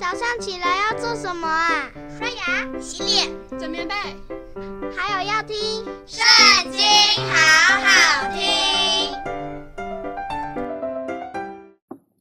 [0.00, 1.90] 早上起来要做什么啊？
[2.18, 3.94] 刷牙、洗脸、整棉被，
[4.96, 5.54] 还有要听
[6.06, 6.80] 《圣经》，
[7.30, 7.36] 好
[7.82, 9.12] 好听。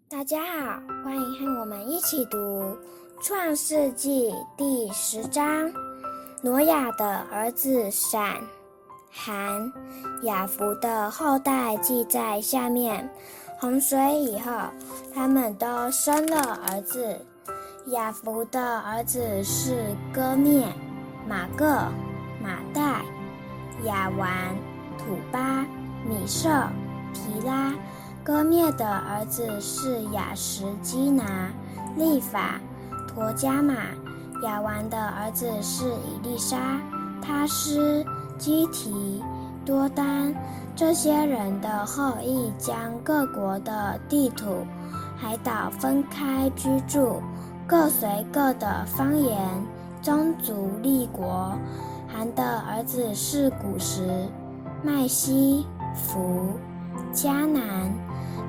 [0.10, 2.38] 大家好，欢迎和我们一起读
[3.24, 5.72] 《创世纪》第十章。
[6.42, 8.36] 挪亚的儿子闪、
[9.10, 9.72] 含、
[10.24, 13.10] 雅弗的后代记在下面。
[13.58, 14.52] 洪水以后，
[15.16, 17.26] 他们都生了儿子。
[17.88, 20.66] 雅福的儿子是歌篾、
[21.28, 21.66] 玛各、
[22.44, 23.02] 马代、
[23.86, 24.30] 亚完、
[24.98, 25.66] 土巴、
[26.06, 26.50] 米设、
[27.14, 27.74] 提拉。
[28.22, 31.50] 歌篾的儿子是雅什基拿、
[31.96, 32.60] 利法、
[33.08, 33.74] 陀加玛。
[34.44, 36.80] 亚完的儿子是伊丽莎、
[37.22, 38.06] 他施、
[38.38, 39.24] 基提、
[39.66, 40.36] 多丹。
[40.76, 44.66] 这些人的后裔将各国的地图、
[45.18, 47.22] 海岛分开居住。
[47.70, 49.38] 各随各的方言、
[50.02, 51.56] 宗族、立国。
[52.08, 54.28] 韩的儿子是古时、
[54.84, 56.50] 麦西、弗、
[57.14, 57.94] 迦南。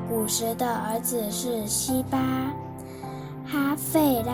[0.08, 2.18] 古时的儿子是西巴、
[3.44, 4.32] 哈费拉、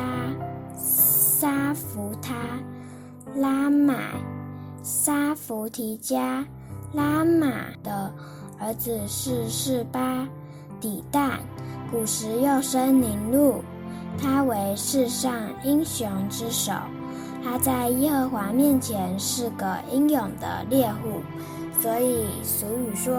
[0.79, 2.37] 沙弗他、
[3.35, 4.15] 拉买、
[4.85, 6.47] 沙弗提加。
[6.93, 7.51] 拉玛
[7.83, 8.15] 的
[8.61, 10.29] 儿子是示巴、
[10.81, 11.41] 底旦。
[11.91, 13.65] 古时又生宁录。
[14.21, 16.73] 他为世上英雄之首，
[17.45, 21.21] 他在耶和华面前是个英勇的猎户，
[21.81, 23.15] 所以俗语说：“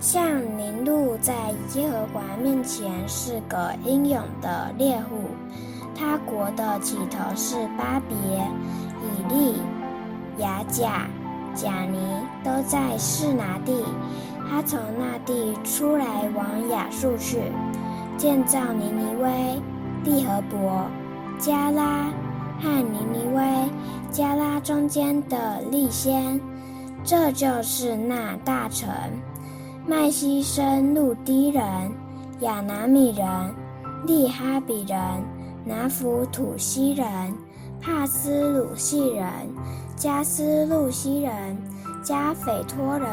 [0.00, 0.24] 像
[0.58, 5.30] 宁禄在耶和华面前是个英勇的猎户。”
[5.94, 8.16] 他国的起头是巴别、
[9.02, 9.56] 以利、
[10.38, 11.06] 亚甲、
[11.54, 11.98] 贾尼，
[12.42, 13.84] 都在示拿地。
[14.48, 17.42] 他从那地出来往亚述去，
[18.16, 19.60] 建造尼尼微。
[20.04, 20.86] 利和伯、
[21.38, 22.10] 加拉
[22.60, 23.42] 和尼尼威、
[24.10, 26.40] 加拉中间的利先，
[27.04, 28.88] 这就是那大城。
[29.86, 31.62] 麦西生路低人、
[32.40, 33.26] 亚拿米人、
[34.06, 34.98] 利哈比人、
[35.64, 37.06] 拿弗土西人、
[37.80, 39.26] 帕斯鲁西人、
[39.96, 41.56] 加斯路西人、
[42.02, 43.08] 加斐托人。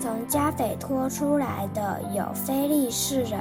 [0.00, 3.40] 从加斐托出来的有非利士人。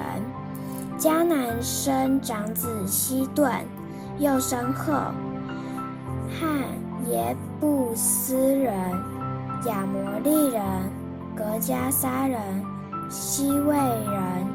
[0.97, 3.51] 迦南生长子希顿，
[4.17, 4.93] 又生赫、
[6.39, 6.49] 汉
[7.07, 8.73] 耶布斯人、
[9.67, 10.63] 亚摩利人、
[11.35, 12.39] 格迦撒人、
[13.11, 14.47] 希未人、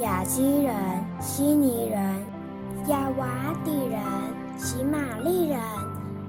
[0.00, 0.74] 雅基人、
[1.18, 1.98] 希尼人、
[2.88, 3.26] 亚瓦
[3.64, 3.98] 底人、
[4.58, 5.58] 喜玛利人、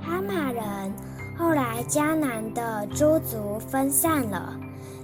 [0.01, 0.63] 哈马人。
[1.37, 4.60] 后来迦南的诸族分散了。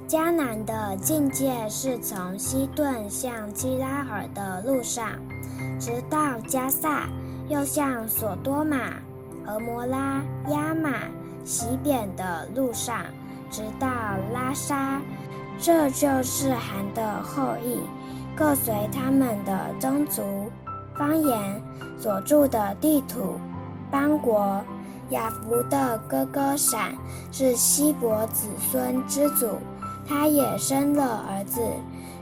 [0.07, 5.09] 迦南的境界是从西顿向基拉尔的路上，
[5.77, 7.09] 直到加萨，
[7.49, 8.77] 又向所多玛、
[9.45, 10.91] 俄摩拉、亚玛、
[11.43, 13.03] 洗扁的路上，
[13.51, 13.87] 直到
[14.33, 15.01] 拉沙。
[15.59, 17.77] 这就是含的后裔，
[18.33, 20.23] 各随他们的宗族、
[20.97, 21.61] 方言、
[21.99, 23.37] 所住的地土、
[23.91, 24.63] 邦国。
[25.09, 26.93] 雅弗的哥哥闪
[27.31, 29.57] 是希伯子孙之祖。
[30.07, 31.61] 他也生了儿子，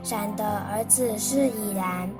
[0.02, 2.10] 闪的儿子是以兰、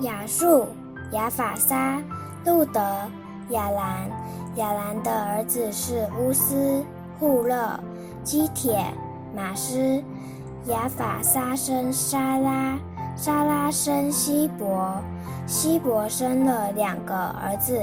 [0.00, 0.66] 亚述、
[1.12, 2.00] 亚法撒、
[2.44, 2.80] 路得、
[3.50, 4.10] 亚兰。
[4.56, 6.84] 亚兰的儿子是乌斯、
[7.18, 7.80] 户勒、
[8.22, 8.84] 基铁、
[9.34, 10.02] 马斯。
[10.66, 12.78] 亚法撒生沙拉，
[13.16, 14.94] 沙拉生希伯，
[15.46, 17.82] 希伯生了两个儿子，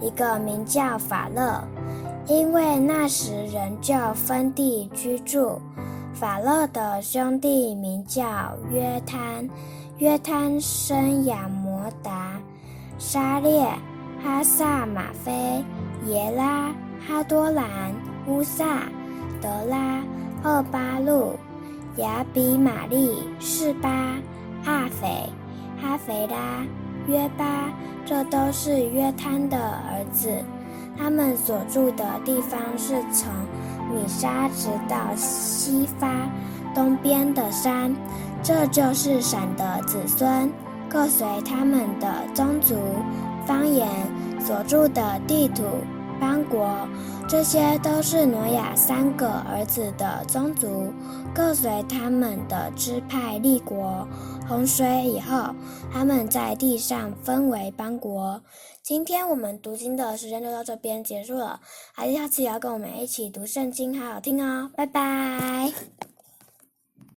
[0.00, 1.62] 一个名叫法勒，
[2.26, 5.60] 因为那时人就分地居住。
[6.18, 9.46] 法勒的兄弟名叫约摊，
[9.98, 12.40] 约摊生亚摩达、
[12.98, 13.68] 沙列、
[14.24, 15.62] 哈萨玛菲、
[16.06, 16.74] 耶拉、
[17.06, 17.68] 哈多兰、
[18.26, 18.84] 乌萨、
[19.42, 20.02] 德拉、
[20.42, 21.34] 厄巴路、
[21.98, 23.90] 雅比玛利、士巴、
[24.64, 25.28] 阿斐、
[25.78, 26.64] 哈斐拉、
[27.06, 27.70] 约巴，
[28.06, 30.42] 这都是约摊的儿子。
[30.98, 33.30] 他们所住的地方是从
[33.92, 36.08] 米沙直到西发
[36.74, 37.94] 东边的山，
[38.42, 40.50] 这就是闪的子孙，
[40.88, 42.74] 各随他们的宗族、
[43.46, 43.88] 方言、
[44.40, 45.62] 所住的地土、
[46.20, 46.88] 邦国，
[47.28, 50.92] 这些都是挪亚三个儿子的宗族，
[51.34, 54.06] 各随他们的支派立国。
[54.48, 55.54] 洪水以后，
[55.92, 58.40] 他们在地上分为邦国。
[58.82, 61.60] 今天我们读经的时间就到这边结束了，
[61.92, 65.72] 还是下次也要跟我们一起读圣经，好好听哦，拜拜。